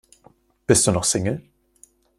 [0.65, 1.43] Bist du noch Single?